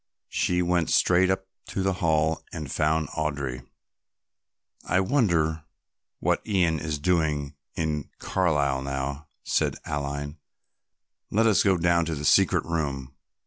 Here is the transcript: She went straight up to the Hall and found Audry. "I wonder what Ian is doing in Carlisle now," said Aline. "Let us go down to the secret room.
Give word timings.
She 0.31 0.63
went 0.63 0.89
straight 0.89 1.29
up 1.29 1.45
to 1.67 1.83
the 1.83 1.93
Hall 2.01 2.43
and 2.51 2.71
found 2.71 3.09
Audry. 3.09 3.63
"I 4.83 4.99
wonder 4.99 5.63
what 6.19 6.41
Ian 6.43 6.79
is 6.79 6.97
doing 6.97 7.53
in 7.75 8.09
Carlisle 8.17 8.81
now," 8.81 9.27
said 9.43 9.75
Aline. 9.85 10.39
"Let 11.29 11.45
us 11.45 11.61
go 11.61 11.77
down 11.77 12.05
to 12.05 12.15
the 12.15 12.25
secret 12.25 12.65
room. 12.65 13.13